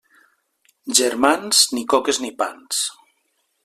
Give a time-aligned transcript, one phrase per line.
[1.01, 2.85] Germans, ni coques ni pans.